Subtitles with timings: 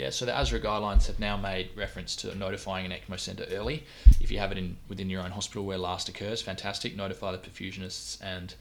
[0.00, 3.84] Yeah, so the ASRA guidelines have now made reference to notifying an ECMO centre early.
[4.18, 6.96] If you have it in within your own hospital where last occurs, fantastic.
[6.96, 8.54] Notify the perfusionists and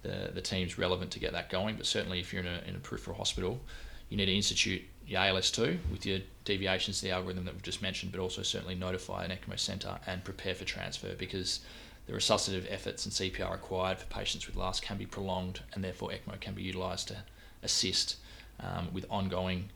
[0.00, 1.76] the, the teams relevant to get that going.
[1.76, 3.60] But certainly, if you're in a, in a peripheral hospital,
[4.08, 7.82] you need to institute your ALS2 with your deviations to the algorithm that we've just
[7.82, 11.60] mentioned, but also certainly notify an ECMO centre and prepare for transfer because
[12.06, 16.08] the resuscitative efforts and CPR required for patients with LAST can be prolonged and therefore
[16.08, 17.16] ECMO can be utilised to
[17.62, 18.16] assist
[18.60, 19.68] um, with ongoing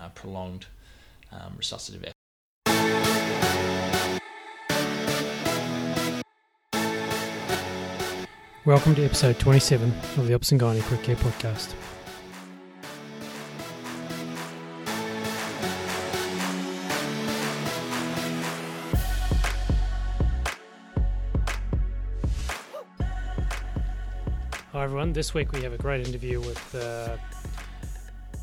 [0.00, 0.66] uh, prolonged
[1.32, 2.12] um, resuscitative effort.
[8.64, 11.72] Welcome to episode 27 of the Obs and Gynae Quick Care Podcast.
[24.72, 27.16] Hi everyone, this week we have a great interview with uh,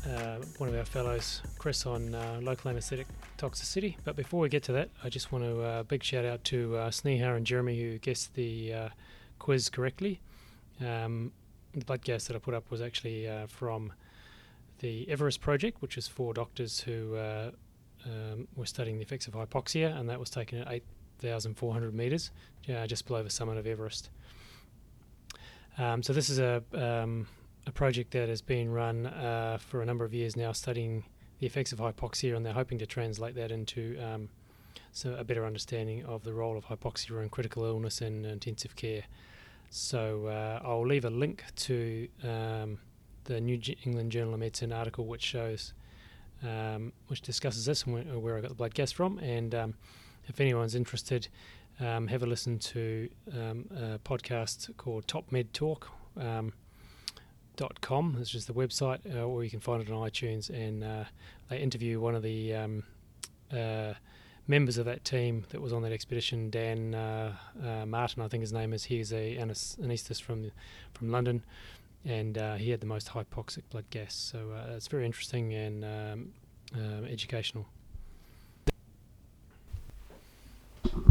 [0.06, 3.06] uh, one of our fellows, Chris, on uh, local anaesthetic
[3.38, 3.96] toxicity.
[4.04, 6.76] But before we get to that, I just want to uh, big shout out to
[6.76, 8.88] uh, Sneha and Jeremy who guessed the uh,
[9.38, 10.20] quiz correctly.
[10.80, 11.32] Um,
[11.74, 13.92] the blood gas that I put up was actually uh, from
[14.80, 17.50] the Everest project, which is for doctors who uh,
[18.04, 20.70] um, were studying the effects of hypoxia, and that was taken at
[21.22, 22.30] 8,400 metres,
[22.68, 24.10] uh, just below the summit of Everest.
[25.78, 27.26] Um, so this is a um,
[27.66, 31.04] a project that has been run uh, for a number of years now, studying
[31.38, 34.28] the effects of hypoxia, and they're hoping to translate that into um,
[34.92, 39.02] so a better understanding of the role of hypoxia in critical illness and intensive care.
[39.70, 42.78] So uh, I'll leave a link to um,
[43.24, 45.72] the New England Journal of Medicine article, which shows,
[46.42, 49.18] um, which discusses this and where, I got the blood gas from.
[49.18, 49.74] And um,
[50.28, 51.26] if anyone's interested,
[51.80, 55.90] um, have a listen to um, a podcast called Top Med Talk.
[56.16, 56.52] Um,
[57.56, 58.16] dot com.
[58.18, 60.50] This is the website, uh, or you can find it on iTunes.
[60.50, 61.04] And uh,
[61.48, 62.82] they interview one of the um,
[63.52, 63.94] uh,
[64.46, 67.32] members of that team that was on that expedition, Dan uh,
[67.64, 68.84] uh, Martin, I think his name is.
[68.84, 70.50] He's a anaesthetist from
[70.92, 71.42] from London,
[72.04, 74.14] and uh, he had the most hypoxic blood gas.
[74.14, 74.38] So
[74.76, 76.32] it's very interesting and um,
[77.08, 77.66] educational.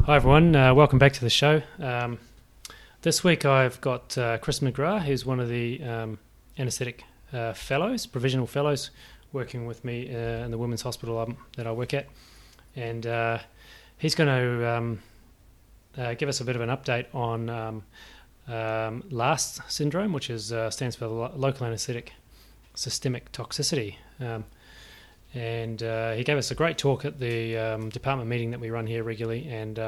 [0.05, 1.61] Hi everyone, welcome back to the show.
[1.79, 2.19] Um,
[3.01, 6.19] this week I've got uh, Chris McGrath, who's one of the um,
[6.57, 8.91] anaesthetic uh, fellows, provisional fellows,
[9.31, 12.07] working with me uh, in the women's hospital um, that I work at,
[12.75, 13.39] and uh,
[13.97, 14.99] he's going to um,
[15.97, 17.83] uh, give us a bit of an update on um,
[18.47, 22.11] um LAST syndrome, which is stands for local anaesthetic
[22.75, 23.95] systemic toxicity.
[24.19, 24.43] Um,
[25.33, 28.85] and he gave us a great talk at the um, department meeting that we run
[28.85, 29.79] here regularly, and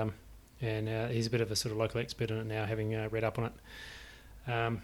[0.61, 3.23] and he's a bit of a sort of local expert in it now, having read
[3.23, 3.51] up on
[4.47, 4.79] it.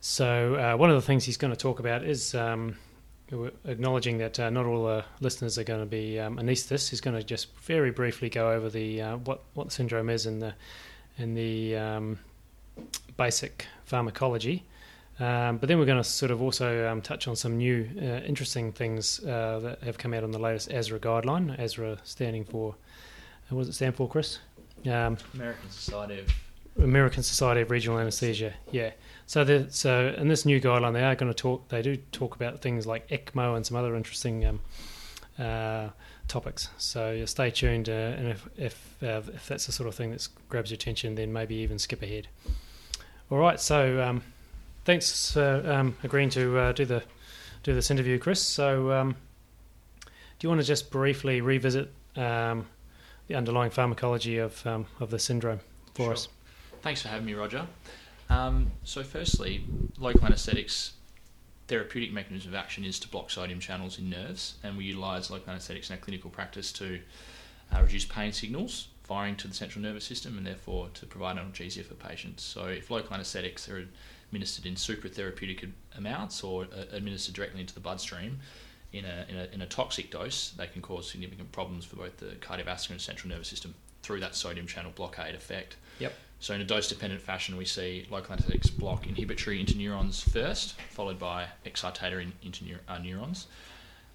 [0.00, 2.76] So uh, one of the things he's going to talk about is um,
[3.64, 6.90] acknowledging that uh, not all the listeners are going to be um, anaesthetists.
[6.90, 10.26] He's going to just very briefly go over the uh, what what the syndrome is
[10.26, 10.54] and the
[11.18, 12.18] and the um,
[13.16, 14.64] basic pharmacology.
[15.20, 18.24] Um, but then we're going to sort of also um, touch on some new uh,
[18.24, 21.58] interesting things uh, that have come out on the latest ASRA guideline.
[21.58, 22.76] ASRA standing for
[23.48, 24.38] what does it stand for, Chris?
[24.86, 26.28] Um, American Society of
[26.78, 28.54] American Society of Regional Anesthesia.
[28.70, 28.92] Yeah.
[29.26, 31.68] So, the, so in this new guideline, they are going to talk.
[31.68, 34.60] They do talk about things like ECMO and some other interesting um,
[35.38, 35.88] uh,
[36.28, 36.68] topics.
[36.78, 40.26] So stay tuned, uh, and if if, uh, if that's the sort of thing that
[40.48, 42.28] grabs your attention, then maybe even skip ahead.
[43.30, 43.60] All right.
[43.60, 44.22] So um,
[44.84, 47.02] thanks for um, agreeing to uh, do the
[47.62, 48.40] do this interview, Chris.
[48.40, 49.16] So um,
[50.04, 50.10] do
[50.40, 52.66] you want to just briefly revisit um,
[53.26, 55.60] the underlying pharmacology of um, of the syndrome
[55.94, 56.12] for sure.
[56.12, 56.28] us?
[56.82, 57.66] Thanks for having me, Roger.
[58.30, 59.64] Um, so, firstly,
[59.98, 60.92] local anaesthetics
[61.66, 65.50] therapeutic mechanism of action is to block sodium channels in nerves, and we utilise local
[65.50, 67.00] anaesthetics in our clinical practice to
[67.74, 71.84] uh, reduce pain signals firing to the central nervous system and therefore to provide analgesia
[71.84, 72.42] for patients.
[72.42, 73.86] So, if local anaesthetics are
[74.30, 78.38] administered in supratherapeutic amounts or uh, administered directly into the bloodstream
[78.92, 82.18] in a, in, a, in a toxic dose, they can cause significant problems for both
[82.18, 85.76] the cardiovascular and central nervous system through that sodium channel blockade effect.
[85.98, 86.12] Yep.
[86.40, 91.48] So in a dose-dependent fashion, we see local anaesthetics block inhibitory interneurons first, followed by
[91.66, 93.46] excitatory interneurons,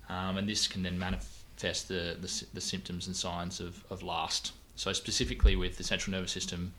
[0.10, 4.04] uh, um, and this can then manifest the, the, the, symptoms and signs of, of
[4.04, 4.54] LAST.
[4.76, 6.74] So specifically with the central nervous system,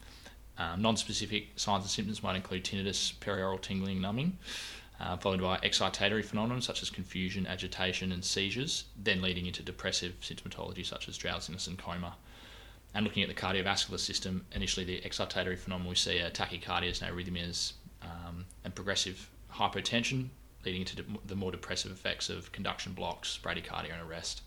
[0.57, 4.39] um, non-specific signs and symptoms might include tinnitus, perioral tingling, numbing,
[4.99, 10.15] uh, followed by excitatory phenomena such as confusion, agitation, and seizures, then leading into depressive
[10.23, 12.15] symptomatology such as drowsiness and coma
[12.95, 17.13] and looking at the cardiovascular system, initially the excitatory phenomenon, we see are tachycardias and
[17.13, 20.29] arrhythmias um, and progressive hypotension
[20.65, 24.43] leading to the more depressive effects of conduction blocks, bradycardia, and arrest.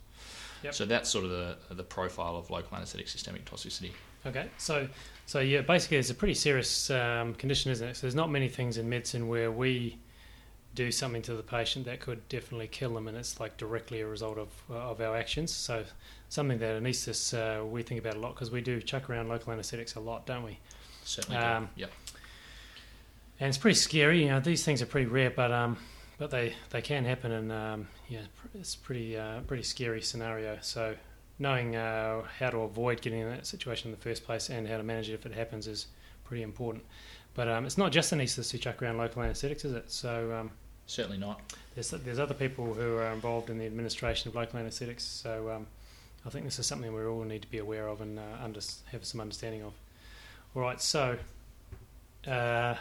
[0.64, 0.74] Yep.
[0.74, 3.92] So that's sort of the, the profile of local anaesthetic systemic toxicity.
[4.26, 4.88] Okay, so
[5.26, 7.96] so yeah, basically it's a pretty serious um, condition, isn't it?
[7.96, 9.98] So there's not many things in medicine where we
[10.78, 14.08] do something to the patient that could definitely kill them, and it's like directly a
[14.08, 15.52] result of uh, of our actions.
[15.52, 15.84] So
[16.30, 19.52] something that anaesthetists uh, we think about a lot because we do chuck around local
[19.52, 20.60] anaesthetics a lot, don't we?
[21.04, 21.38] Certainly.
[21.38, 21.92] Um, yep.
[23.40, 24.24] And it's pretty scary.
[24.24, 25.78] You know, these things are pretty rare, but um,
[26.20, 28.22] but they, they can happen, and um, yeah,
[28.54, 30.60] it's pretty uh, pretty scary scenario.
[30.62, 30.96] So
[31.40, 34.78] knowing uh, how to avoid getting in that situation in the first place and how
[34.78, 35.88] to manage it if it happens is
[36.24, 36.84] pretty important.
[37.34, 39.92] But um, it's not just anaesthetists who chuck around local anaesthetics, is it?
[39.92, 40.52] So um,
[40.88, 41.42] certainly not.
[41.76, 45.04] There's there's other people who are involved in the administration of local anaesthetics.
[45.04, 45.68] So um,
[46.26, 48.62] I think this is something we all need to be aware of and uh, under,
[48.92, 49.74] have some understanding of.
[50.56, 51.18] All right, so.
[52.26, 52.76] Uh,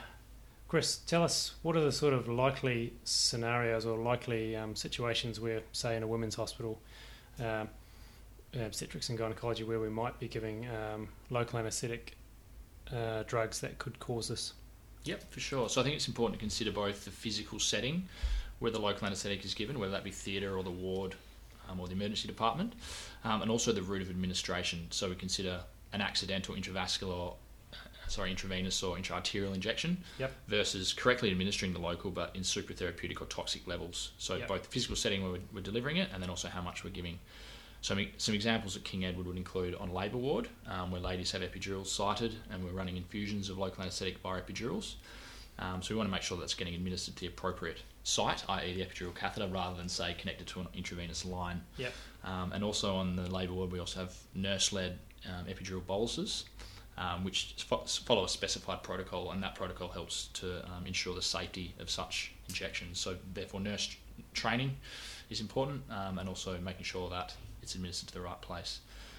[0.68, 5.62] Chris, tell us what are the sort of likely scenarios or likely um, situations where,
[5.70, 6.80] say, in a women's hospital,
[7.38, 7.68] um,
[8.52, 12.16] obstetrics and gynecology, where we might be giving um, local anaesthetic
[12.92, 14.54] uh, drugs that could cause this?
[15.06, 15.68] Yep, for sure.
[15.68, 18.08] So I think it's important to consider both the physical setting
[18.58, 21.14] where the local anaesthetic is given, whether that be theatre or the ward
[21.68, 22.72] um, or the emergency department,
[23.24, 24.86] um, and also the route of administration.
[24.90, 25.60] So we consider
[25.92, 27.34] an accidental intravascular
[28.08, 30.32] sorry, intravenous or intraarterial injection yep.
[30.48, 34.12] versus correctly administering the local but in supratherapeutic or toxic levels.
[34.18, 34.48] So yep.
[34.48, 36.90] both the physical setting where we're, we're, delivering it and then also how much we're
[36.90, 37.18] giving.
[37.86, 41.42] So some examples at King Edward would include on labour ward um, where ladies have
[41.42, 44.94] epidurals sited and we're running infusions of local anaesthetic via epidurals.
[45.60, 48.74] Um, so we want to make sure that's getting administered to the appropriate site, i.e.
[48.74, 51.62] the epidural catheter, rather than say connected to an intravenous line.
[51.76, 51.92] Yep.
[52.24, 56.46] Um, and also on the labour ward, we also have nurse-led um, epidural boluses
[56.98, 61.72] um, which follow a specified protocol, and that protocol helps to um, ensure the safety
[61.78, 62.98] of such injections.
[62.98, 63.94] So, therefore, nurse
[64.32, 64.76] training
[65.30, 67.34] is important, um, and also making sure that
[67.66, 68.78] it's administered to the right place.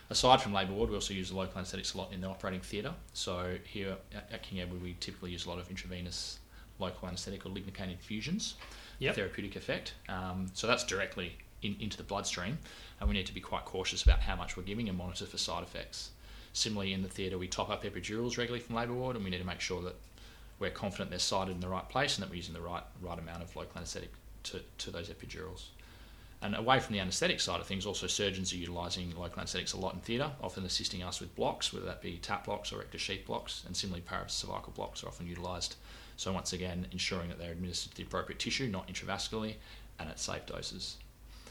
[0.10, 2.62] Aside from labour ward, we also use the local anaesthetics a lot in the operating
[2.62, 2.94] theatre.
[3.12, 6.40] So, here at King Edward, we typically use a lot of intravenous
[6.80, 8.56] local anaesthetic or lignocaine infusions,
[9.00, 9.16] yep.
[9.16, 9.96] therapeutic effect.
[10.08, 12.58] Um, so, that's directly in, into the bloodstream,
[13.02, 15.38] and we need to be quite cautious about how much we're giving and monitor for
[15.38, 16.12] side effects.
[16.54, 19.40] Similarly, in the theatre, we top up epidurals regularly from labour ward, and we need
[19.40, 19.96] to make sure that
[20.58, 23.20] we're confident they're sited in the right place and that we're using the right right
[23.20, 24.12] amount of local anaesthetic
[24.44, 25.66] to, to those epidurals.
[26.42, 29.78] And away from the anaesthetic side of things, also surgeons are utilising local anaesthetics a
[29.78, 33.02] lot in theatre, often assisting us with blocks, whether that be tap blocks or rectus
[33.02, 35.78] sheath blocks, and similarly paracervical blocks are often utilised.
[36.16, 39.56] So once again, ensuring that they're administered to the appropriate tissue, not intravascularly,
[40.00, 40.98] and at safe doses.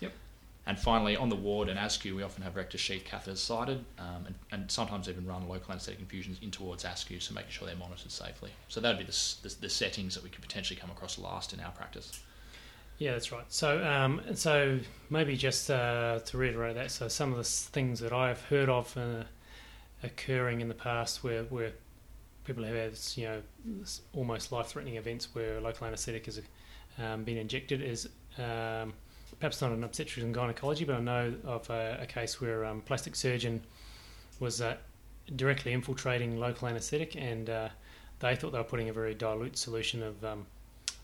[0.01, 0.13] Yep.
[0.67, 4.27] And finally, on the ward and ASCU, we often have rectus sheath catheters sited um,
[4.27, 7.77] and, and, sometimes even run local anaesthetic infusions in towards ASCU, so making sure they're
[7.77, 8.51] monitored safely.
[8.69, 11.53] So that would be the, the, the, settings that we could potentially come across last
[11.53, 12.21] in our practice.
[12.99, 13.45] Yeah, that's right.
[13.49, 14.79] So, um, so
[15.11, 18.97] maybe just uh, to reiterate that, so some of the things that I've heard of
[18.97, 19.25] uh,
[20.03, 21.73] occurring in the past where, where
[22.45, 23.43] people have had, you know,
[24.15, 26.41] almost life-threatening events where local anaesthetic has
[26.99, 28.09] um, been injected is
[28.39, 28.95] um,
[29.41, 32.81] perhaps not in obstetrics and gynecology, but I know of a, a case where um,
[32.81, 33.63] plastic surgeon
[34.41, 34.77] was uh,
[35.35, 37.69] directly infiltrating local anaesthetic, and uh,
[38.21, 40.47] they thought they were putting a very dilute solution of um,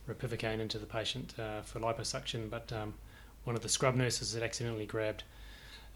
[0.09, 2.95] ropivacaine into the patient uh, for liposuction, but um,
[3.45, 5.25] one of the scrub nurses had accidentally grabbed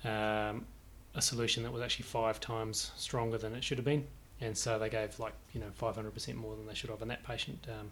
[0.05, 0.64] um,
[1.14, 4.07] a solution that was actually five times stronger than it should have been,
[4.40, 7.25] and so they gave like you know 500% more than they should have, and that
[7.25, 7.90] patient um,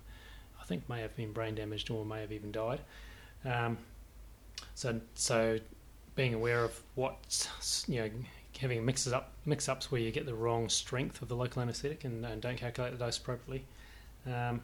[0.61, 2.81] I think may have been brain damaged or may have even died.
[3.45, 3.79] Um,
[4.75, 5.59] so so
[6.15, 7.49] being aware of what
[7.89, 8.11] you know
[8.59, 12.05] having mixes up mix ups where you get the wrong strength of the local anaesthetic
[12.05, 13.65] and, and don't calculate the dose appropriately.
[14.27, 14.63] Um,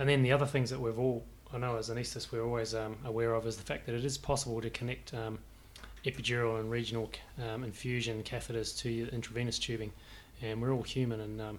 [0.00, 2.96] and then the other things that we've all I know as anaesthetists we're always um,
[3.04, 5.38] aware of is the fact that it is possible to connect um,
[6.04, 7.10] epidural and regional
[7.48, 9.92] um, infusion catheters to intravenous tubing,
[10.42, 11.58] and we're all human and um,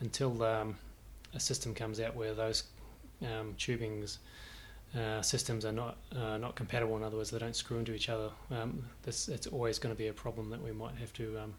[0.00, 0.76] until um,
[1.34, 2.64] a system comes out where those
[3.58, 4.18] tubings
[4.96, 6.96] uh, systems are not uh, not compatible.
[6.96, 8.30] In other words, they don't screw into each other.
[8.50, 11.54] Um, this it's always going to be a problem that we might have to um,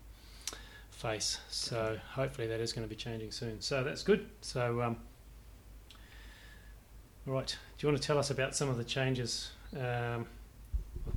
[0.90, 1.40] face.
[1.50, 3.62] So hopefully that is going to be changing soon.
[3.62, 4.28] So that's good.
[4.42, 4.98] So um,
[7.32, 9.52] right, do you want to tell us about some of the changes?
[9.80, 10.26] Um,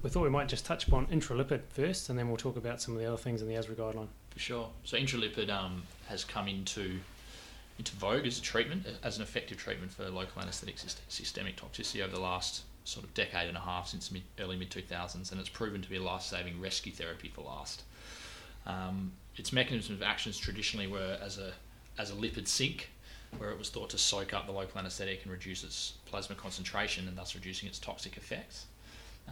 [0.03, 2.95] we thought we might just touch upon intralipid first, and then we'll talk about some
[2.95, 4.09] of the other things in the ASRA guideline.
[4.31, 4.69] For sure.
[4.85, 6.99] So intralipid um, has come into
[7.79, 10.77] into vogue as a treatment, as an effective treatment for local anaesthetic
[11.09, 14.71] systemic toxicity over the last sort of decade and a half since mid, early mid
[14.71, 17.83] 2000s, and it's proven to be a life saving rescue therapy for last.
[18.67, 21.53] Um, its mechanisms of actions traditionally were as a
[21.99, 22.91] as a lipid sink,
[23.39, 27.09] where it was thought to soak up the local anaesthetic and reduce its plasma concentration
[27.09, 28.67] and thus reducing its toxic effects.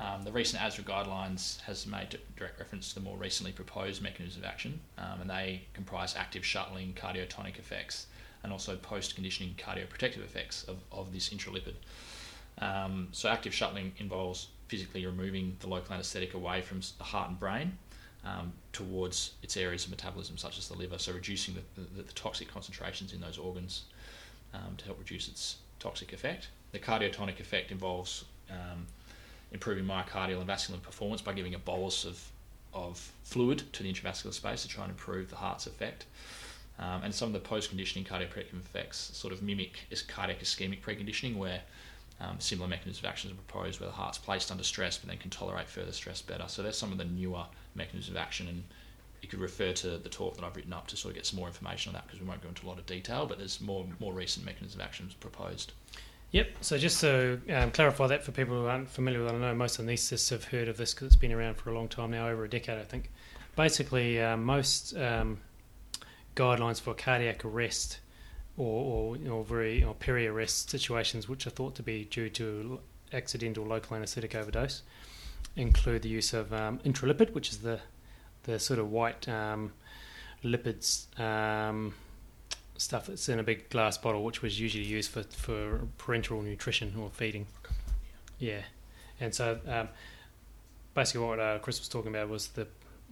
[0.01, 4.37] Um, the recent ASRA guidelines has made direct reference to the more recently proposed mechanisms
[4.37, 8.07] of action, um, and they comprise active shuttling, cardiotonic effects,
[8.43, 11.75] and also post-conditioning cardioprotective effects of, of this intralipid.
[12.59, 17.39] Um, so active shuttling involves physically removing the local anaesthetic away from the heart and
[17.39, 17.77] brain
[18.25, 22.13] um, towards its areas of metabolism, such as the liver, so reducing the, the, the
[22.13, 23.85] toxic concentrations in those organs
[24.55, 26.49] um, to help reduce its toxic effect.
[26.73, 28.87] The cardiotonic effect involves um,
[29.53, 32.31] improving myocardial and vascular performance by giving a bolus of,
[32.73, 36.07] of fluid to the intravascular space to try and improve the heart's effect.
[36.79, 41.61] Um, and some of the post-conditioning cardioprotective effects sort of mimic cardiac ischemic preconditioning, where
[42.21, 45.19] um, similar mechanisms of action are proposed, where the heart's placed under stress but then
[45.19, 46.45] can tolerate further stress better.
[46.49, 48.65] So there's some of the newer mechanisms of action, and
[49.23, 51.39] you could refer to the talk that I've written up to sort of get some
[51.39, 53.61] more information on that because we won't go into a lot of detail, but there's
[53.61, 55.73] more more recent mechanisms of actions proposed.
[56.33, 56.49] Yep.
[56.61, 59.55] So just to um, clarify that for people who aren't familiar with it, I know
[59.55, 62.29] most anaesthetists have heard of this because it's been around for a long time now,
[62.29, 63.11] over a decade, I think.
[63.57, 65.39] Basically, uh, most um,
[66.37, 67.99] guidelines for cardiac arrest
[68.61, 72.79] or, or, or very or peri-arrest situations, which are thought to be due to
[73.13, 74.83] accidental local anaesthetic overdose,
[75.57, 77.81] include the use of um, intralipid, which is the
[78.45, 79.73] the sort of white um,
[80.43, 81.95] lipids um,
[82.77, 86.95] stuff that's in a big glass bottle, which was usually used for, for parenteral nutrition
[86.99, 87.47] or feeding.
[88.39, 88.63] Yeah,
[89.21, 89.89] and so um,
[90.95, 92.67] basically what uh, Chris was talking about was the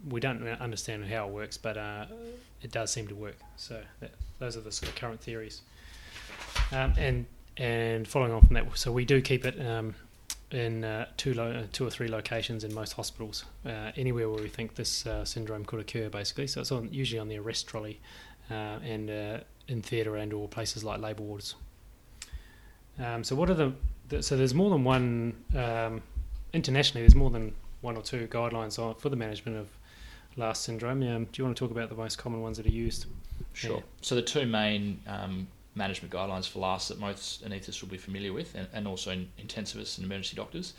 [0.07, 2.05] we don't understand how it works, but uh,
[2.61, 3.37] it does seem to work.
[3.57, 5.61] So that, those are the sort of current theories.
[6.71, 7.25] Um, and
[7.57, 9.93] and following on from that, so we do keep it um,
[10.51, 14.49] in uh, two lo- two or three locations in most hospitals, uh, anywhere where we
[14.49, 16.47] think this uh, syndrome could occur, basically.
[16.47, 17.99] So it's on, usually on the arrest trolley
[18.49, 21.55] uh, and uh, in theatre and or places like labour wards.
[22.97, 23.73] Um, so what are the,
[24.09, 26.01] the, so there's more than one um,
[26.53, 27.01] internationally.
[27.01, 29.69] There's more than one or two guidelines on, for the management of
[30.39, 31.03] LAST syndrome.
[31.03, 33.05] Um, do you want to talk about the most common ones that are used?
[33.53, 33.77] Sure.
[33.77, 33.81] Yeah.
[34.01, 38.33] So the two main um, management guidelines for LAST that most anaesthetists will be familiar
[38.33, 40.73] with, and, and also intensivists and emergency doctors,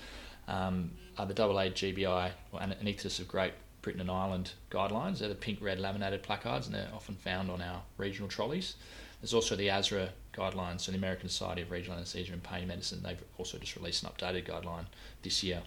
[0.48, 3.52] um, are the AA GBI or anaesthetists of Great
[3.82, 5.18] Britain and Ireland guidelines.
[5.18, 8.74] They're the pink red laminated placards, and they're often found on our regional trolleys.
[9.20, 13.02] There's also the ASRA guidelines, so the American Society of Regional Anaesthesia and Pain Medicine.
[13.02, 14.86] They've also just released an updated guideline
[15.22, 15.62] this year.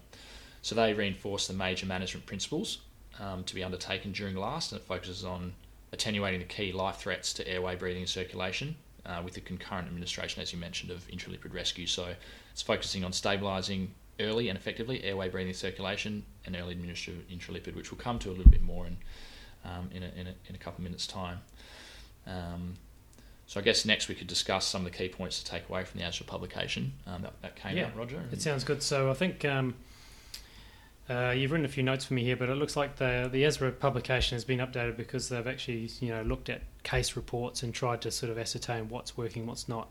[0.63, 2.79] So they reinforce the major management principles
[3.20, 5.53] um, to be undertaken during LAST, and it focuses on
[5.91, 10.41] attenuating the key life threats to airway, breathing, and circulation uh, with the concurrent administration,
[10.41, 11.86] as you mentioned, of intralipid rescue.
[11.86, 12.13] So
[12.51, 13.89] it's focusing on stabilising
[14.20, 18.34] early and effectively airway, breathing, circulation, and early administered intralipid, which we'll come to a
[18.34, 18.98] little bit more in
[19.65, 21.39] um, in, a, in, a, in a couple of minutes' time.
[22.27, 22.74] Um,
[23.46, 25.84] so I guess next we could discuss some of the key points to take away
[25.84, 28.22] from the ASRA publication um, that, that, came yeah, out, Roger.
[28.32, 28.82] It sounds good.
[28.82, 29.75] So I think um,
[31.10, 33.43] uh, you've written a few notes for me here, but it looks like the the
[33.43, 37.74] ASRA publication has been updated because they've actually you know looked at case reports and
[37.74, 39.89] tried to sort of ascertain what's working, what's not.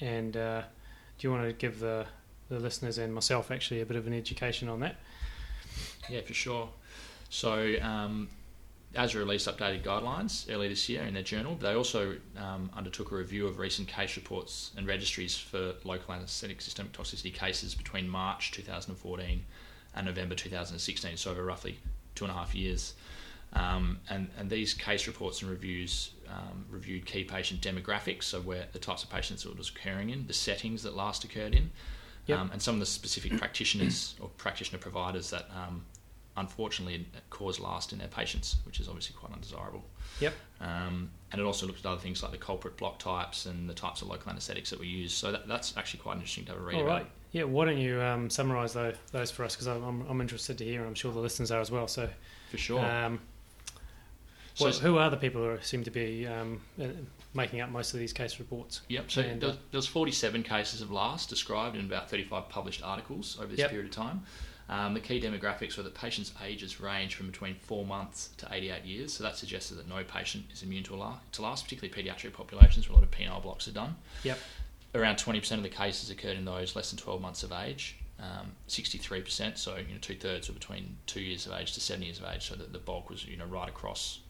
[0.00, 0.62] And uh,
[1.18, 2.06] do you want to give the
[2.50, 4.96] the listeners and myself actually a bit of an education on that?
[6.10, 6.68] Yeah, for sure.
[7.30, 8.28] So um,
[8.94, 11.54] ASRA released updated guidelines early this year in their journal.
[11.54, 16.60] They also um, undertook a review of recent case reports and registries for local anaesthetic
[16.60, 19.44] systemic toxicity cases between March 2014
[19.94, 21.78] and November 2016, so over roughly
[22.14, 22.94] two and a half years.
[23.52, 28.66] Um, and, and these case reports and reviews um, reviewed key patient demographics, so where
[28.72, 31.70] the types of patients that it was occurring in, the settings that last occurred in,
[32.26, 32.38] yep.
[32.38, 35.84] um, and some of the specific practitioners or practitioner providers that um,
[36.36, 39.84] unfortunately cause last in their patients, which is obviously quite undesirable.
[40.20, 40.34] Yep.
[40.60, 43.74] Um, and it also looked at other things like the culprit block types and the
[43.74, 45.12] types of local anaesthetics that we use.
[45.12, 47.02] So that, that's actually quite interesting to have a read All about.
[47.02, 47.10] Right.
[47.32, 49.54] Yeah, why don't you um, summarise those, those for us?
[49.54, 51.86] Because I'm, I'm interested to hear, and I'm sure the listeners are as well.
[51.86, 52.08] So,
[52.50, 52.84] for sure.
[52.84, 53.20] Um,
[54.54, 56.86] so well, who are the people who seem to be um, uh,
[57.32, 58.82] making up most of these case reports?
[58.88, 59.10] Yep.
[59.10, 63.48] So and, there, was 47 cases of LAST described in about 35 published articles over
[63.48, 63.70] this yep.
[63.70, 64.22] period of time.
[64.68, 68.84] Um, the key demographics were that patients' ages range from between four months to 88
[68.84, 69.12] years.
[69.12, 72.98] So that suggested that no patient is immune to, LAST, to particularly paediatric populations where
[72.98, 73.96] a lot of penile blocks are done.
[74.24, 74.38] Yep
[74.94, 77.96] around 20% of the cases occurred in those less than 12 months of age.
[78.18, 82.02] Um, 63%, so you know, two thirds were between two years of age to seven
[82.02, 82.46] years of age.
[82.48, 84.20] So that the bulk was you know right across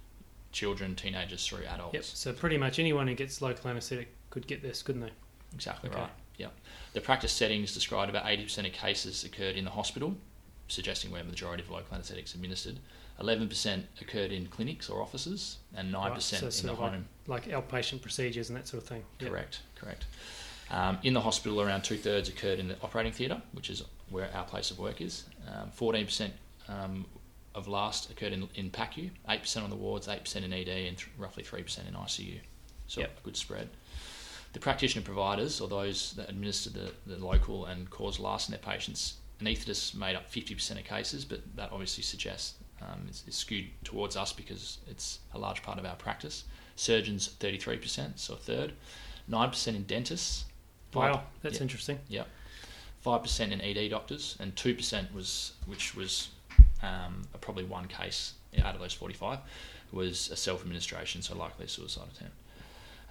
[0.52, 1.94] children, teenagers through adults.
[1.94, 2.04] Yep.
[2.04, 5.10] So pretty much anyone who gets local anaesthetic could get this, couldn't they?
[5.54, 5.98] Exactly okay.
[6.00, 6.10] right.
[6.38, 6.52] Yep.
[6.92, 10.14] The practice settings described about 80% of cases occurred in the hospital.
[10.68, 12.78] suggesting where the majority of local anaesthetics administered.
[13.20, 17.06] 11% occurred in clinics or offices, and 9% Right, so in the like- home.
[17.26, 19.02] Like outpatient procedures and that sort of thing.
[19.18, 19.30] Yep.
[19.30, 20.06] Correct, correct.
[20.70, 24.30] Um, in the hospital, around two thirds occurred in the operating theatre, which is where
[24.34, 25.24] our place of work is.
[25.48, 26.30] Um, 14%
[26.68, 27.04] um,
[27.54, 31.08] of last occurred in, in PACU, 8% on the wards, 8% in ED, and th-
[31.18, 32.40] roughly 3% in ICU.
[32.86, 33.18] So Yep.
[33.18, 33.68] a good spread.
[34.52, 38.60] The practitioner providers, or those that administer the, the local and cause last in their
[38.60, 43.66] patients, anaesthetists made up 50% of cases, but that obviously suggests um, it's, it's skewed
[43.84, 46.44] towards us because it's a large part of our practice.
[46.76, 48.72] Surgeons, 33%, so a third.
[49.30, 50.44] 9% in dentists.
[50.94, 51.62] Wow, that's yeah.
[51.62, 51.98] interesting.
[53.00, 56.28] Five percent in ED doctors, and two percent was, which was
[56.82, 59.38] um, probably one case out of those forty-five,
[59.92, 62.34] was a self-administration, so likely a suicide attempt.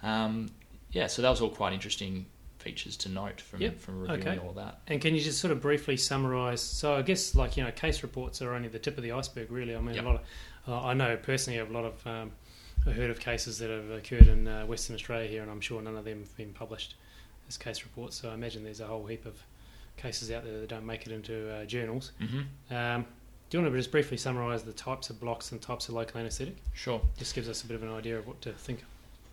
[0.02, 0.50] Um,
[0.92, 2.26] yeah, so that was all quite interesting
[2.58, 4.38] features to note from Yep, from reviewing okay.
[4.38, 4.80] all that.
[4.86, 6.60] And can you just sort of briefly summarise?
[6.60, 9.50] So I guess like you know, case reports are only the tip of the iceberg,
[9.50, 9.74] really.
[9.74, 10.04] I mean, Yep.
[10.04, 10.22] a lot of
[10.68, 12.32] uh, I know personally a lot of um,
[12.86, 15.80] I heard of cases that have occurred in uh, Western Australia here, and I'm sure
[15.82, 16.94] none of them have been published
[17.50, 18.16] as case reports.
[18.16, 19.34] So I imagine there's a whole heap of
[19.96, 22.12] cases out there that don't make it into uh, journals.
[22.20, 22.74] Mm-hmm.
[22.74, 23.04] Um,
[23.50, 26.20] do you want to just briefly summarise the types of blocks and types of local
[26.20, 26.56] anaesthetic?
[26.72, 27.00] Sure.
[27.18, 28.84] Just gives us a bit of an idea of what to think.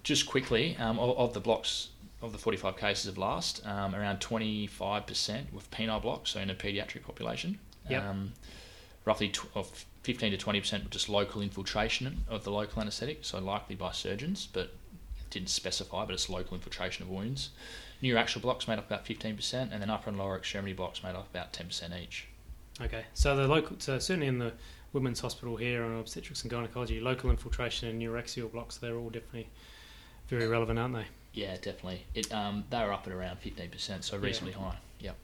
[0.01, 1.89] Just quickly, um, of, of the blocks
[2.21, 6.55] of the 45 cases of last, um, around 25% with penile blocks, so in a
[6.55, 7.59] paediatric population.
[7.89, 8.03] Yep.
[8.03, 8.33] Um,
[9.05, 13.37] roughly tw- of 15 to 20% were just local infiltration of the local anaesthetic, so
[13.37, 14.73] likely by surgeons, but
[15.29, 17.49] didn't specify, but it's local infiltration of wounds.
[18.01, 21.29] Neuraxial blocks made up about 15%, and then upper and lower extremity blocks made up
[21.29, 22.27] about 10% each.
[22.79, 24.53] Okay, so the local, so certainly in the
[24.93, 29.49] women's hospital here on obstetrics and gynecology, local infiltration and neuraxial blocks, they're all definitely
[30.27, 31.05] very relevant, aren't they?
[31.33, 32.03] Yeah, definitely.
[32.13, 34.77] It um, they were up at around fifteen percent, so reasonably high.
[34.99, 35.15] Yep.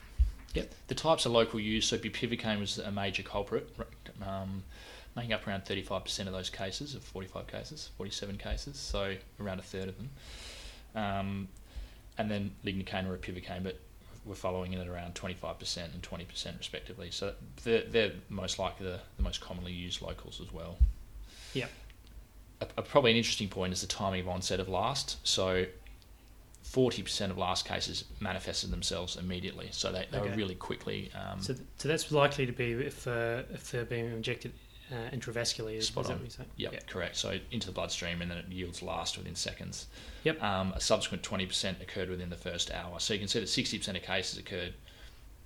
[0.53, 0.73] Yep.
[0.87, 3.67] The types of local use, so bupivacaine was a major culprit,
[4.25, 4.63] um,
[5.15, 9.59] making up around thirty-five percent of those cases, of forty-five cases, forty-seven cases, so around
[9.59, 10.09] a third of them.
[10.95, 11.47] Um,
[12.17, 13.79] and then lignocaine or epivacaine, but
[14.25, 17.09] we're following in at around twenty-five percent and twenty percent respectively.
[17.11, 20.77] So they're, they're most likely the, the most commonly used locals as well.
[21.53, 21.67] Yeah.
[22.61, 25.17] A, a, probably an interesting point is the timing of onset of last.
[25.27, 25.65] So
[26.65, 29.67] 40% of last cases manifested themselves immediately.
[29.71, 30.29] So they, they Okay.
[30.29, 31.11] were really quickly.
[31.13, 34.53] Um, So, th- so that's likely to be if uh, if they're being injected
[34.91, 35.75] uh, intravascularly.
[35.77, 36.47] Is, Spot is that what?
[36.57, 36.79] Yep, Yeah.
[36.87, 37.15] correct.
[37.17, 39.87] So into the bloodstream, and then it yields last within seconds.
[40.23, 40.41] Yep.
[40.43, 42.99] Um, a subsequent 20% occurred within the first hour.
[42.99, 44.73] So you can see that 60% of cases occurred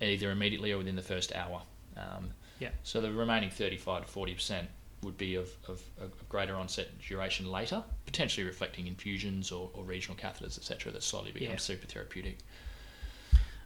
[0.00, 1.62] either immediately or within the first hour.
[1.96, 2.70] Um, Yeah.
[2.82, 4.66] So the remaining 35 to 40%
[5.02, 10.16] would be of, of, of greater onset duration later, potentially reflecting infusions or, or regional
[10.16, 11.56] catheters, etc., that slowly become Yeah.
[11.56, 12.34] supratherapeutic.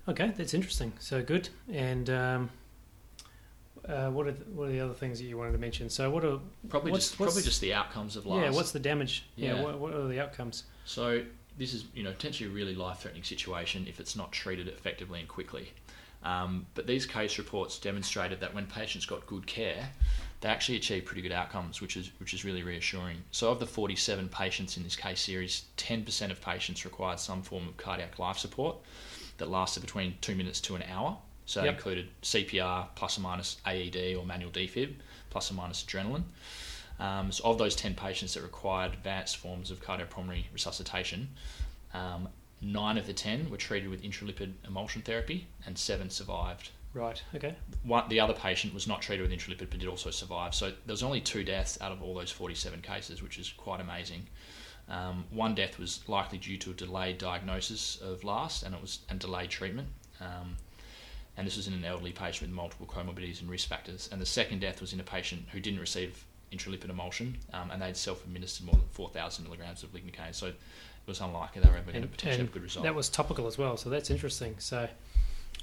[0.08, 0.92] Okay, that's interesting.
[0.98, 1.48] So good.
[1.72, 2.50] And um,
[3.88, 5.88] uh, what are the, what are the other things that you wanted to mention?
[5.90, 8.42] So what are Probably What's- just probably just the outcomes of last.
[8.45, 8.51] yeah?
[8.51, 9.25] What's the damage?
[9.37, 9.55] Yeah.
[9.57, 9.62] Yeah.
[9.62, 10.64] what, what are the outcomes?
[10.85, 11.23] So
[11.59, 15.29] this is, you know, potentially a really life-threatening situation if it's not treated effectively and
[15.29, 15.73] quickly.
[16.25, 19.88] Um, but these case reports demonstrated that when patients got good care,
[20.40, 23.16] they actually achieved pretty good outcomes, which is which is really reassuring.
[23.33, 27.66] So of the 47 patients in this case series, 10% of patients required some form
[27.68, 28.77] of cardiac life support
[29.38, 31.16] that lasted between two minutes to an hour.
[31.52, 31.74] So Yep.
[31.74, 34.94] included CPR plus or minus AED or manual defib
[35.28, 36.24] plus or minus adrenaline.
[36.98, 41.28] Um, so of those 10 patients that required advanced forms of cardiopulmonary resuscitation,
[41.92, 42.30] um,
[42.62, 46.70] nine of the 10 were treated with intralipid emulsion therapy and seven survived.
[46.94, 47.22] Right.
[47.34, 47.54] Okay.
[47.82, 50.54] One, the other patient was not treated with intralipid but did also survive.
[50.54, 53.82] So there was only two deaths out of all those 47 cases, which is quite
[53.82, 54.26] amazing.
[54.88, 59.00] Um, one death was likely due to a delayed diagnosis of last and it was
[59.10, 59.88] and delayed treatment.
[60.18, 60.56] Um,
[61.37, 64.09] and this was in an elderly patient with multiple comorbidities and risk factors.
[64.12, 67.81] And the second death was in a patient who didn't receive intralipid emulsion um, and
[67.81, 70.35] they'd self-administered more than 4,000 milligrams of lignocaine.
[70.35, 70.57] So it
[71.07, 72.85] was unlikely they were ever going to potentially have a good result.
[72.85, 74.57] That was topical as well, so that's interesting.
[74.59, 74.88] So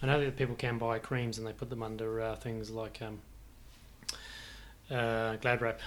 [0.01, 2.99] I know that people can buy creams and they put them under uh, things like
[3.01, 3.19] um,
[4.89, 5.79] uh, Glad wrap.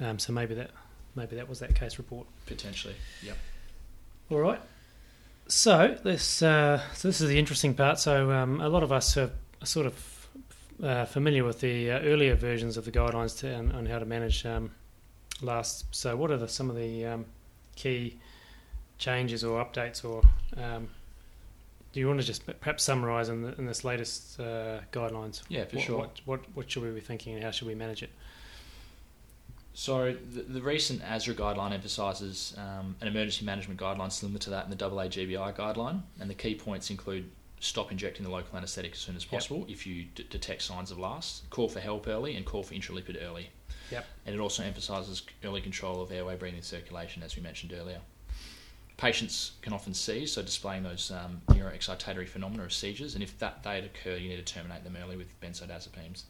[0.00, 0.70] Um, so maybe that
[1.14, 2.26] maybe that was that case report.
[2.46, 2.94] potentially.
[3.22, 3.36] Yep.
[4.30, 4.60] All right.
[5.46, 7.98] So this uh, so this is the interesting part.
[7.98, 9.30] So um, a lot of us are
[9.62, 10.28] sort of
[10.82, 14.04] uh, familiar with the uh, earlier versions of the guidelines to, on, on how to
[14.04, 14.70] manage um,
[15.42, 15.86] last.
[15.90, 17.26] So what are the, some of the um,
[17.76, 18.18] key
[18.98, 20.22] changes or updates or
[20.56, 20.88] um,
[21.92, 25.42] do you want to just perhaps summarise in, in this latest uh, guidelines?
[25.48, 25.98] Yeah, for what, sure.
[25.98, 28.10] What, what what should we be thinking and how should we manage it?
[29.74, 34.64] So the, the recent ASRA guideline emphasises um, an emergency management guideline similar to that
[34.64, 38.98] in the AAGBI guideline, and the key points include stop injecting the local anaesthetic as
[38.98, 41.48] soon as possible if you d- detect signs of LAST.
[41.50, 43.50] Call for help early and call for intralipid early.
[43.90, 44.06] Yep.
[44.26, 47.98] And it also emphasises early control of airway breathing circulation, as we mentioned earlier.
[48.96, 53.62] Patients can often seize, so displaying those um, neuroexcitatory phenomena of seizures, and if that
[53.64, 56.22] they occur, you need to terminate them early with benzodiazepines.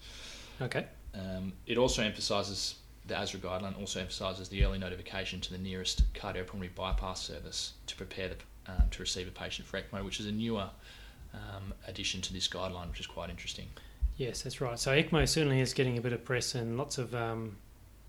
[0.62, 0.86] Okay.
[1.14, 2.76] Um, it also emphasises
[3.06, 7.96] the ASRA guideline also emphasises the early notification to the nearest cardiopulmonary bypass service to
[7.96, 8.36] prepare the,
[8.72, 10.70] um, to receive a patient for ECMO, which is a newer
[11.34, 13.66] um, addition to this guideline, which is quite interesting.
[14.16, 14.78] Yes, that's right.
[14.78, 17.56] So ECMO certainly is getting a bit of press and lots of um,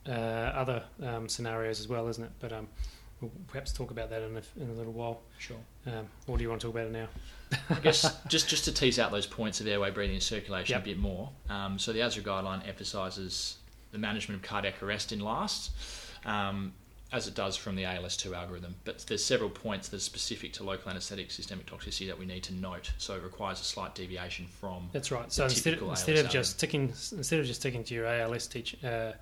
[0.08, 2.32] uh, other um, scenarios as well, isn't it?
[2.40, 2.68] But um,
[3.20, 5.22] we'll perhaps talk about that in a, in a little while.
[5.40, 5.58] Sure.
[5.88, 7.08] Um, or do you want to talk about it now?
[7.70, 10.82] I guess just, just to tease out those points of airway breathing and circulation Yep.
[10.82, 11.32] a bit more.
[11.50, 13.58] Um, so the ASRA guideline emphasises
[13.96, 15.72] the management of cardiac arrest in LAST,
[16.26, 16.74] um,
[17.14, 18.76] as it does from the ALS2 algorithm.
[18.84, 22.44] But there's several points that are specific to local anaesthetic systemic toxicity that we need
[22.44, 22.92] to note.
[22.98, 25.32] So it requires a slight deviation from That's right.
[25.32, 28.76] So instead, typical instead of just sticking instead of just sticking to your ALS teach
[28.84, 29.14] uh,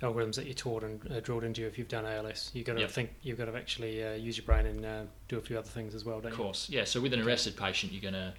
[0.00, 2.74] algorithms that you taught and uh, drilled into you if you've done ALS, you've got
[2.74, 2.90] to Yep.
[2.90, 5.68] think you've got to actually uh, use your brain and uh, do a few other
[5.68, 6.84] things as well, don't Of course, yeah.
[6.84, 8.32] So with an arrested patient, you're going to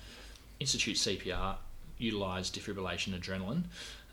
[0.60, 1.56] institute CPR,
[2.00, 3.64] utilise defibrillation, adrenaline,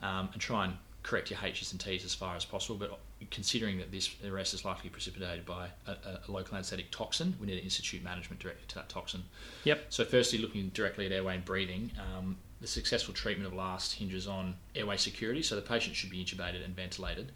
[0.03, 2.77] um, and try and correct your H's and T's as far as possible.
[2.77, 2.99] But
[3.31, 7.57] considering that this arrest is likely precipitated by a, a, local anaesthetic toxin, we need
[7.57, 9.23] to institute management directed to that toxin.
[9.65, 9.87] Yep.
[9.91, 14.27] So firstly, looking directly at airway and breathing, um, the successful treatment of LAST hinges
[14.27, 15.43] on airway security.
[15.43, 17.31] So the patient should be intubated and ventilated.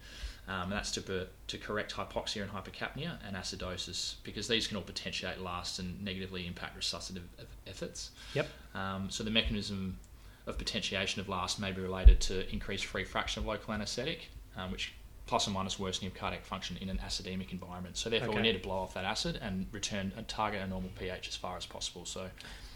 [0.48, 4.78] Um, and that's to, per- to correct hypoxia and hypercapnia and acidosis because these can
[4.78, 7.24] all potentiate LAST and negatively impact resuscitative
[7.66, 8.12] efforts.
[8.33, 8.48] Yep.
[8.74, 9.98] Um, so the mechanism
[10.48, 14.72] of potentiation of LAST may be related to increased free fraction of local anaesthetic, um,
[14.72, 14.94] which
[15.26, 17.96] plus or minus worsening of cardiac function in an acidemic environment.
[17.98, 18.38] So therefore, Okay.
[18.38, 21.37] we need to blow off that acid and return and target a normal pH as
[21.37, 22.06] far as possible.
[22.06, 22.30] So?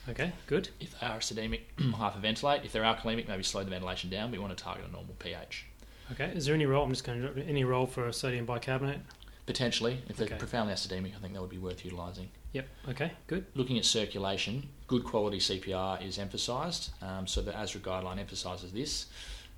[0.08, 0.68] Okay, good.
[0.80, 2.64] if they are acidemic, hyperventilate.
[2.64, 4.30] If they're alkalemic, maybe slow the ventilation down.
[4.30, 5.64] But you want to target a normal pH.
[6.10, 6.84] Okay, is there any role?
[6.84, 9.00] I'm just going to any role for sodium bicarbonate?
[9.46, 10.36] Potentially, if they're Okay.
[10.36, 12.28] profoundly acidemic, I think that would be worth utilising.
[12.52, 12.68] Yep.
[12.90, 13.46] Okay, good.
[13.54, 16.90] Looking at circulation, good quality CPR is emphasised.
[17.00, 19.06] Um, so the ASRA guideline emphasises this.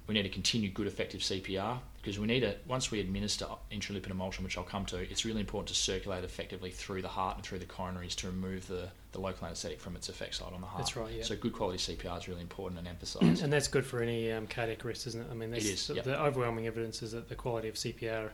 [0.07, 4.11] We need to continue good effective CPR because we need to, once we administer intralipid
[4.11, 7.45] emulsion, which I'll come to, it's really important to circulate effectively through the heart and
[7.45, 10.67] through the coronaries to remove the, the local anaesthetic from its effect site on the
[10.67, 10.83] heart.
[10.85, 11.11] That's right.
[11.11, 11.23] Yeah.
[11.23, 13.43] So good quality CPR is really important and emphasised.
[13.43, 15.29] and that's good for any um, cardiac arrest, isn't it?
[15.31, 16.05] I mean, that's, is, the, yep.
[16.05, 18.29] the overwhelming evidence is that the quality of CPR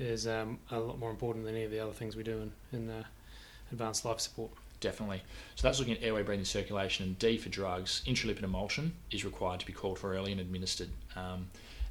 [0.00, 2.78] is um, a lot more important than any of the other things we do in,
[2.78, 3.04] in uh,
[3.74, 4.50] advanced life support.
[4.80, 5.22] Definitely.
[5.54, 8.02] So that's looking at airway breathing circulation and D for drugs.
[8.06, 10.90] Intralipid emulsion is required to be called for early and administered.
[11.16, 11.48] Um,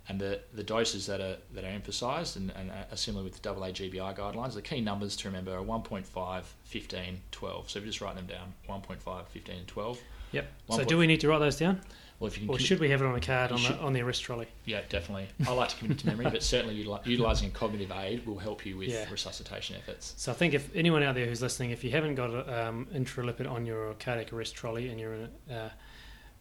[0.09, 3.49] and the, the doses that are that are emphasised and, and are similar with the
[3.49, 7.69] AA GBI guidelines, the key numbers to remember are 1.5, 15, 12.
[7.69, 9.99] So if you just write them down 1.5, 15, and 12.
[10.33, 10.51] Yep.
[10.67, 11.79] One so point- do we need to write those down,
[12.19, 13.75] Well, if you can or should we have it on a card on should.
[13.77, 14.47] the on the arrest trolley?
[14.65, 15.27] yeah, definitely.
[15.47, 18.39] I like to commit it to memory, but certainly utili- utilising a cognitive aid will
[18.39, 19.09] help you with Yeah.
[19.09, 20.13] resuscitation efforts.
[20.17, 22.87] So I think if anyone out there who's listening, if you haven't got a, um,
[22.93, 25.69] intralipid on your cardiac arrest trolley and you're in, uh,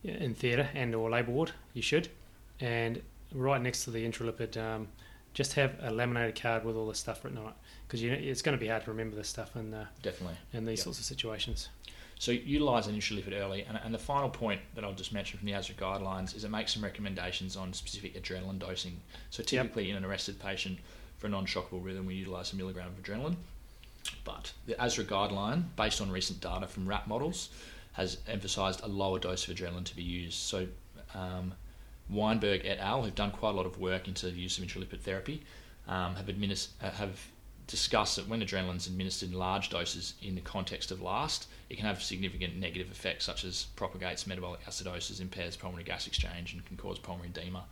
[0.04, 2.08] in theatre and or labour ward, you should.
[2.60, 3.02] And
[3.32, 4.88] right next to the intralipid, um,
[5.34, 7.54] just have a laminated card with all the stuff written on it
[7.86, 10.36] because it's going to be hard to remember this stuff in uh, Definitely.
[10.52, 10.84] in these Yep.
[10.84, 11.68] sorts of situations.
[12.22, 13.64] So utilise an intralipid early.
[13.68, 16.52] And, and the final point that I'll just mention from the ASRA guidelines is it
[16.52, 19.00] makes some recommendations on specific adrenaline dosing.
[19.30, 20.78] So typically in an arrested patient
[21.18, 23.34] for a non-shockable rhythm, we utilise a milligram of adrenaline.
[24.22, 27.48] But the ASRA guideline, based on recent data from rat models,
[27.94, 30.38] has emphasised a lower dose of adrenaline to be used.
[30.38, 30.68] So
[31.16, 31.54] um,
[32.08, 35.00] Weinberg et al., who've done quite a lot of work into the use of intralipid
[35.00, 35.42] therapy,
[35.88, 37.18] um, have, administ- uh, have
[37.66, 41.76] discussed that when adrenaline is administered in large doses in the context of LAST, it
[41.76, 46.64] can have significant negative effects such as propagates metabolic acidosis, impairs pulmonary gas exchange, and
[46.66, 47.64] can cause pulmonary edema.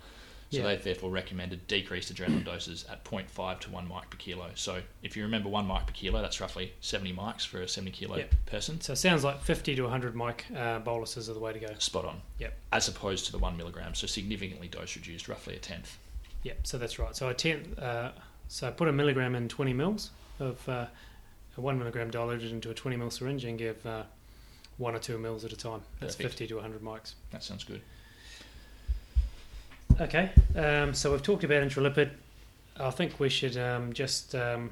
[0.51, 0.63] So Yeah.
[0.65, 4.51] they've therefore recommended decreased adrenaline doses at 0.5 to 1 mic per kilo.
[4.57, 7.93] So if you remember 1 mic per kilo, that's roughly 70 mics for a 70
[7.93, 8.25] kilo Yeah.
[8.47, 8.81] person.
[8.81, 11.69] So it sounds like 50 to 100 mic uh, boluses are the way to go.
[11.79, 12.23] Spot on.
[12.39, 12.59] Yep.
[12.73, 15.99] As opposed to the 1 milligram, so significantly dose reduced, roughly a tenth.
[16.43, 17.15] Yep, so that's right.
[17.15, 18.13] So a ten, uh,
[18.49, 20.11] so put a milligram in 20 mils
[20.41, 20.87] of uh,
[21.61, 24.03] a one milligram diluted into a 20 mil syringe and give uh,
[24.79, 25.83] one or two mils at a time.
[26.01, 26.39] That's Perfect.
[26.39, 27.15] 50 to 100 mics.
[27.31, 27.83] That sounds good.
[30.01, 32.11] Okay, um, so we've talked about intralipid.
[32.79, 34.71] I think we should um, just um,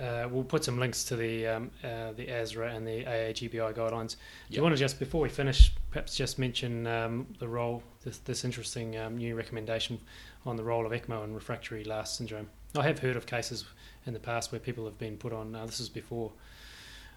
[0.00, 4.16] uh, we'll put some links to the um, uh, the ASRA and the AAGBI guidelines.
[4.50, 8.18] Do you want to just before we finish, perhaps just mention um, the role this,
[8.18, 10.00] this interesting um, new recommendation
[10.44, 12.48] on the role of ECMO in refractory LAST syndrome?
[12.76, 13.64] I have heard of cases
[14.06, 15.54] in the past where people have been put on.
[15.54, 16.32] Uh, this is before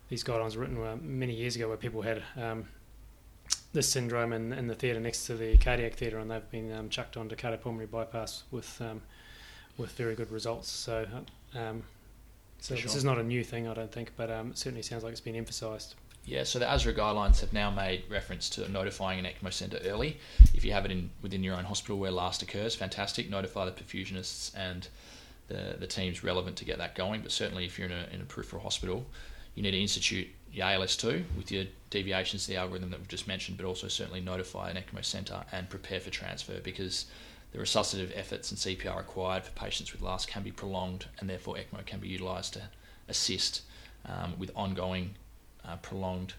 [0.10, 2.66] these guidelines were written uh, many years ago, where people had um,
[3.74, 6.90] this syndrome in, in the theatre next to the cardiac theatre, and they've been um,
[6.90, 9.02] chucked onto cardiopulmonary bypass with um,
[9.78, 10.70] with very good results.
[10.70, 11.08] So,
[11.56, 11.84] um,
[12.60, 14.84] so For this is not a new thing, I don't think, but um, it certainly
[14.84, 15.96] sounds like it's been emphasised.
[16.26, 20.20] Yeah, so the ASRA guidelines have now made reference to notifying an ECMO centre early.
[20.54, 23.30] If you have it in within your own hospital where last occurs, fantastic.
[23.30, 24.88] Notify the perfusionists and
[25.52, 27.22] the, the teams relevant to get that going.
[27.22, 29.06] But certainly, if you're in a, in a peripheral hospital,
[29.56, 33.28] you need to institute your ALS2 with your deviations to the algorithm that we've just
[33.28, 37.06] mentioned, but also certainly notify an ECMO centre and prepare for transfer because
[37.52, 41.56] the resuscitative efforts and CPR required for patients with LAST can be prolonged and therefore
[41.56, 42.62] ECMO can be utilised to
[43.10, 43.62] assist
[44.06, 45.16] um, with ongoing
[45.66, 46.34] uh, prolonged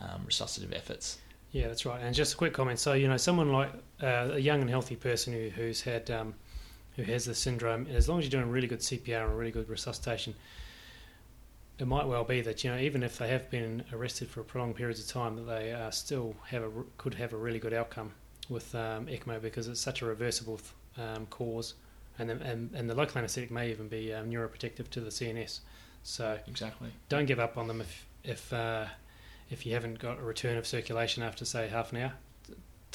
[0.00, 1.18] um, resuscitative efforts.
[1.52, 2.00] Yeah, that's right.
[2.00, 2.78] And just a quick comment.
[2.78, 3.70] So, you know, someone like
[4.02, 6.34] uh, a young and healthy person who, who's had, um,
[6.96, 9.68] who has the syndrome, as long as you're doing really good CPR and really good
[9.68, 10.34] resuscitation,
[11.78, 14.76] it might well be that you know even if they have been arrested for prolonged
[14.76, 18.12] periods of time, that they uh, still have a could have a really good outcome
[18.48, 20.60] with um, ECMO because it's such a reversible
[20.98, 21.74] um, cause,
[22.18, 25.60] and, the, and and the local anaesthetic may even be um, neuroprotective to the CNS.
[26.02, 26.90] So Exactly.
[27.08, 28.86] don't give up on them if if uh,
[29.50, 32.12] if you haven't got a return of circulation after say half an hour.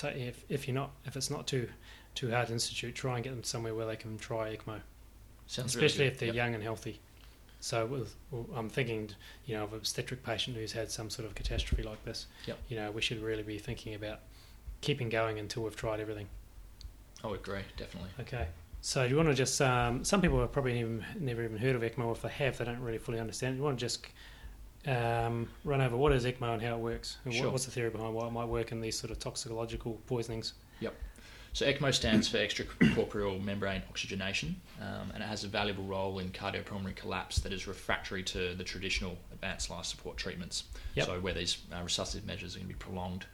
[0.04, 1.68] If if you're not if it's not too
[2.18, 4.82] to institute, try and get them somewhere where they can try ECMO,
[5.48, 6.14] Sounds especially good.
[6.14, 6.36] if they're Yep.
[6.36, 7.00] young and healthy.
[7.60, 9.10] So with, well, I'm thinking,
[9.46, 12.28] you know, of an obstetric patient who's had some sort of catastrophe like this.
[12.46, 12.58] Yep.
[12.70, 14.20] You know, we should really be thinking about
[14.82, 16.28] keeping going until we've tried everything.
[17.24, 18.12] I would agree, definitely.
[18.20, 18.48] Okay.
[18.82, 19.60] So do you want to just?
[19.60, 22.06] Um, some people have probably even, never even heard of ECMO.
[22.06, 23.56] Or if they have, they don't really fully understand.
[23.56, 23.58] it.
[23.58, 24.06] You want to just
[24.86, 27.90] um, run over what is ECMO and how it works, and what, what's the theory
[27.90, 30.54] behind why it might work in these sort of toxicological poisonings?
[31.58, 36.30] So ECMO stands for extracorporeal membrane oxygenation, um, and it has a valuable role in
[36.30, 40.66] cardiopulmonary collapse that is refractory to the traditional advanced life support treatments.
[40.94, 41.08] Yep.
[41.08, 43.26] So where these uh, resuscitative measures are going to be prolonged.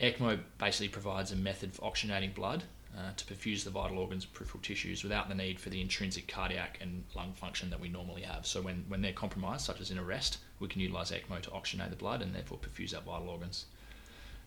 [0.00, 2.62] ECMO basically provides a method for oxygenating blood
[2.96, 6.28] uh, to perfuse the vital organs and peripheral tissues without the need for the intrinsic
[6.28, 8.46] cardiac and lung function that we normally have.
[8.46, 11.90] So when, when they're compromised, such as in arrest, we can utilise ECMO to oxygenate
[11.90, 13.66] the blood and therefore perfuse our vital organs.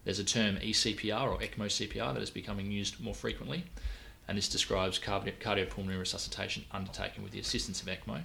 [0.10, 3.66] There's a term eCPR or ECMO CPR that is becoming used more frequently,
[4.28, 8.24] and this describes cardi- cardiopulmonary resuscitation undertaken with the assistance of ECMO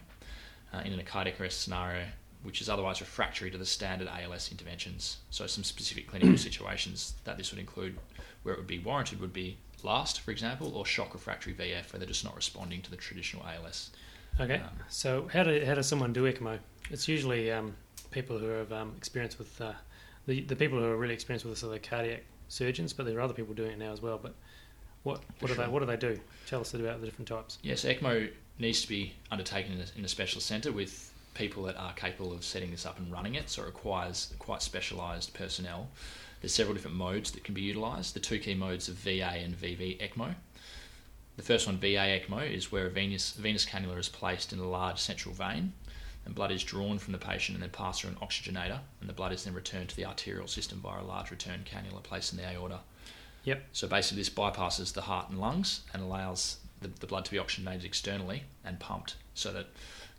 [0.73, 2.07] uh, in a cardiac arrest scenario,
[2.43, 5.19] which is otherwise refractory to the standard ALS interventions.
[5.29, 7.99] So, some specific clinical situations that this would include
[8.45, 11.99] where it would be warranted would be LAST, for example, or shock refractory VF, where
[11.99, 13.91] they're just not responding to the traditional ALS.
[14.41, 14.55] Okay.
[14.57, 16.61] Um, So how do how does someone do ECMO?
[16.91, 17.77] It's usually um,
[18.11, 19.75] people who have um, experience with uh,
[20.27, 23.19] the the people who are really experienced with this are the cardiac surgeons, but there
[23.19, 24.19] are other people doing it now as well.
[24.23, 24.35] But
[25.03, 25.65] what what do sure.
[25.65, 26.19] they what do they do?
[26.47, 27.59] Tell us about the different types.
[27.63, 31.77] Yes, ECMO needs to be undertaken in a, in a specialist centre with people that
[31.77, 35.89] are capable of setting this up and running it, so it requires quite specialised personnel.
[36.41, 38.15] There's several different modes that can be utilised.
[38.15, 40.35] The two key modes are VA and VV ECMO.
[41.37, 44.69] The first one, VA ECMO, is where a venous, venous cannula is placed in a
[44.69, 45.73] large central vein,
[46.25, 49.13] and blood is drawn from the patient and then passed through an oxygenator, and the
[49.13, 52.39] blood is then returned to the arterial system via a large return cannula placed in
[52.39, 52.81] the aorta.
[53.45, 53.63] Yep.
[53.73, 57.39] So basically, this bypasses the heart and lungs and allows the, the blood to be
[57.39, 59.67] oxygenated externally and pumped so that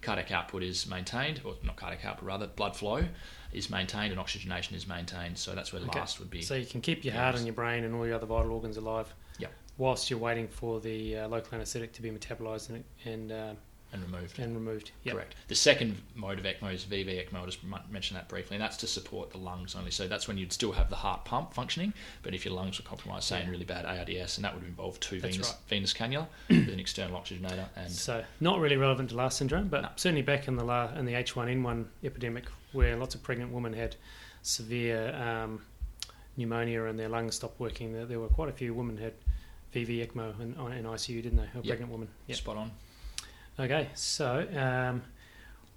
[0.02, 3.04] cardiac output is maintained, or not cardiac output, rather, blood flow
[3.52, 5.38] is maintained and oxygenation is maintained.
[5.38, 6.00] So that's where Okay.
[6.00, 6.42] last would be.
[6.42, 8.78] So you can keep your heart and your brain and all your other vital organs
[8.78, 9.12] alive.
[9.40, 9.52] Yep.
[9.78, 13.54] Whilst you're waiting for the uh, local anaesthetic to be metabolised and and, uh,
[13.96, 14.40] and removed.
[14.40, 14.92] and removed.
[15.04, 15.16] Yep.
[15.16, 15.36] Correct.
[15.48, 17.36] The second mode of ECMO is VV ECMO.
[17.40, 19.92] I'll just mention that briefly, and that's to support the lungs only.
[19.92, 22.86] So that's when you'd still have the heart pump functioning, but if your lungs were
[22.88, 25.58] compromised, say in really bad ARDS, and that would involve two That's venous right.
[25.68, 29.82] venous cannula with an external oxygenator, and So not really relevant to last syndrome, but
[29.82, 29.90] No.
[29.96, 33.96] certainly back in the la- in the H1N1 epidemic, where lots of pregnant women had
[34.42, 35.62] severe um,
[36.38, 37.94] pneumonia and their lungs stopped working.
[37.94, 39.14] There, there were quite a few women had
[39.74, 41.44] VV ECMO in, in ICU, didn't they?
[41.44, 41.66] A Yep.
[41.66, 42.08] pregnant woman.
[42.28, 42.38] Yep.
[42.38, 42.72] spot on.
[43.60, 45.02] Okay, so um,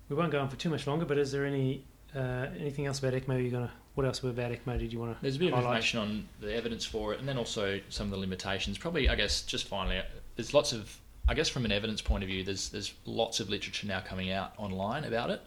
[0.09, 1.05] we won't go on for too much longer.
[1.05, 3.41] But is there any uh, anything else about ECMO?
[3.41, 5.23] you're gonna what else about ECMO did you want to?
[5.23, 5.79] There's a bit of highlight?
[5.79, 8.79] information on the evidence for it, and then also some of the limitations.
[8.79, 10.01] Probably, I guess, just finally,
[10.37, 10.97] there's lots of,
[11.29, 14.31] I guess, from an evidence point of view, there's there's lots of literature now coming
[14.33, 15.43] out online about it.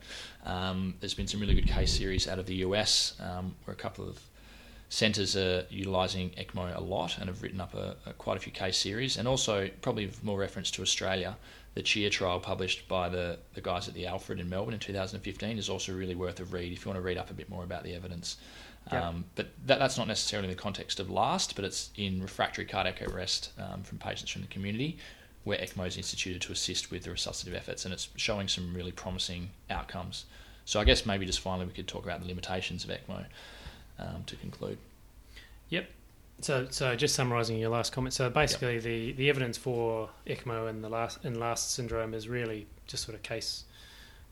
[0.46, 3.78] Um, there's been some really good case series out of the US, um, where a
[3.78, 4.20] couple of
[4.88, 8.52] centres are utilising ECMO a lot and have written up a, a quite a few
[8.52, 11.38] case series, and also probably more reference to Australia.
[11.74, 15.58] The Cheer trial published by the, the guys at the Alfred in Melbourne in 2015
[15.58, 17.64] is also really worth a read if you want to read up a bit more
[17.64, 18.38] about the evidence.
[18.92, 19.08] Yeah.
[19.08, 22.66] Um, but that, that's not necessarily in the context of LAST, but it's in refractory
[22.66, 24.98] cardiac arrest um, from patients from the community
[25.44, 28.92] where ECMO is instituted to assist with the resuscitative efforts, and it's showing some really
[28.92, 30.26] promising outcomes.
[30.66, 33.26] So I guess maybe just finally we could talk about the limitations of ECMO
[33.98, 34.78] um, to conclude.
[36.42, 38.14] So, so just summarising your last comment.
[38.14, 42.68] So basically, the, the evidence for ECMO and the last and last syndrome is really
[42.88, 43.66] just sort of case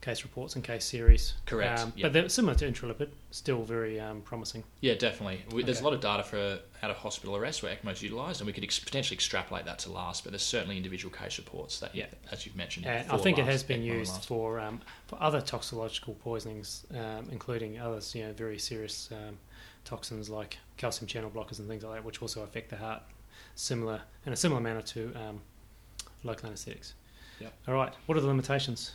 [0.02, 1.34] case reports and case series.
[1.46, 2.04] Correct, Um, yep.
[2.06, 4.64] But they're similar to intralipid, still very um, promising.
[4.80, 5.42] Yeah, definitely.
[5.52, 8.40] We, There's a lot of data for out of hospital arrest where ECMO is utilised,
[8.40, 10.24] and we could ex- potentially extrapolate that to last.
[10.24, 12.06] But there's certainly individual case reports that, Yeah.
[12.32, 14.28] as you've mentioned, And I for think it has been used last.
[14.28, 19.38] for um, for other toxicological poisonings, um, including others, you know, very serious um,
[19.86, 23.02] toxins like calcium channel blockers and things like that, which also affect the heart,
[23.56, 25.42] similar in a similar manner to um,
[26.24, 26.94] local anaesthetics.
[27.40, 27.54] Yep.
[27.68, 27.94] All right.
[28.06, 28.92] What are the limitations?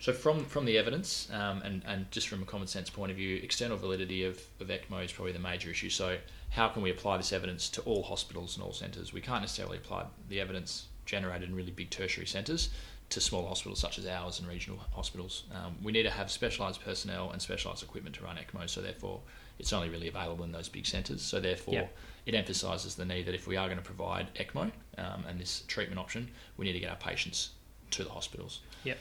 [0.00, 3.16] So from from the evidence um, and and just from a common sense point of
[3.16, 5.90] view, external validity of, of ECMO is probably the major issue.
[5.90, 6.18] So
[6.50, 9.12] how can we apply this evidence to all hospitals and all centres?
[9.12, 12.70] We can't necessarily apply the evidence generated in really big tertiary centres
[13.10, 15.44] to small hospitals such as ours and regional hospitals.
[15.54, 18.68] Um, we need to have specialised personnel and specialised equipment to run ECMO.
[18.68, 19.20] So therefore,
[19.58, 21.22] it's only really available in those big centres.
[21.22, 21.96] So therefore, Yep.
[22.26, 25.62] it emphasises the need that if we are going to provide ECMO um, and this
[25.68, 27.50] treatment option, we need to get our patients
[27.90, 28.60] to the hospitals.
[28.84, 28.98] Yep.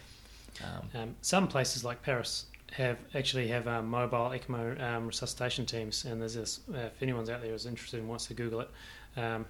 [0.63, 6.06] Um, Um, some places like Paris have actually have um, mobile ECMO um, resuscitation teams,
[6.06, 6.60] and there's this.
[6.74, 8.70] Uh, if anyone's out there is interested and wants to Google it,
[9.18, 9.46] um,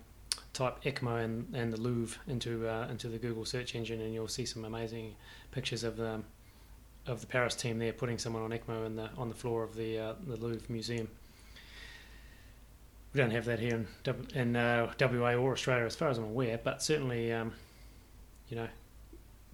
[0.54, 4.28] type ECMO and, and the Louvre into uh, into the Google search engine, and you'll
[4.28, 5.16] see some amazing
[5.52, 6.24] pictures of um,
[7.06, 9.76] of the Paris team there putting someone on ECMO in the on the floor of
[9.76, 11.08] the uh, the Louvre Museum.
[13.14, 16.24] We don't have that here in, in uh, WA or Australia, as far as I'm
[16.24, 17.54] aware, but certainly, um,
[18.50, 18.68] you know,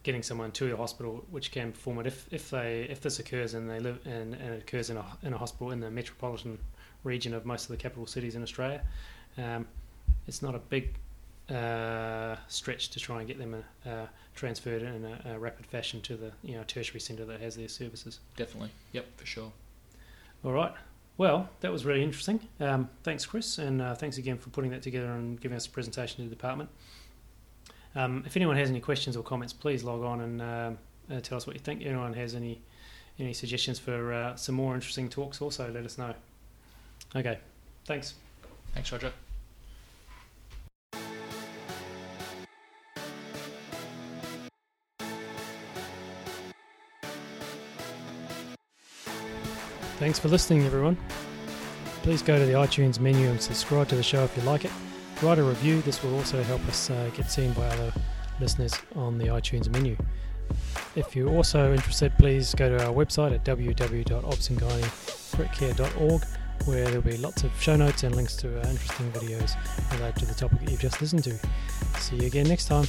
[0.03, 3.55] getting someone to a hospital which can perform it if, if they if this occurs
[3.55, 6.57] and they live and, and it occurs in a in a hospital in the metropolitan
[7.03, 8.81] region of most of the capital cities in Australia,
[9.37, 9.67] um,
[10.27, 10.95] it's not a big
[11.51, 16.15] uh, stretch to try and get them uh, transferred in a, a rapid fashion to
[16.15, 18.19] the you know tertiary centre that has their services.
[18.35, 18.71] Definitely.
[18.93, 19.51] Yep, for sure.
[20.43, 20.73] All right.
[21.17, 22.39] Well, that was really interesting.
[22.61, 25.69] Um, thanks, Chris, and uh, thanks again for putting that together and giving us a
[25.69, 26.69] presentation to the department.
[27.95, 30.77] Um, if anyone has any questions or comments, please log on and um,
[31.11, 31.81] uh, tell us what you think.
[31.81, 32.61] If anyone has any
[33.19, 36.13] any suggestions for uh, some more interesting talks, also let us know.
[37.13, 37.37] Okay,
[37.85, 38.13] thanks.
[38.73, 39.11] Thanks, Roger.
[49.99, 50.97] Thanks for listening, everyone.
[52.03, 54.71] Please go to the iTunes menu and subscribe to the show if you like it.
[55.21, 57.91] Write a review, this will also help us uh, get seen by other
[58.39, 59.97] listeners on the iTunes menu.
[60.95, 66.25] If you're also interested, please go to our website at www.obsangynecare.org
[66.65, 69.57] where there'll be lots of show notes and links to uh, interesting videos
[69.91, 71.37] related to the topic that you've just listened to.
[71.99, 72.87] See you again next time.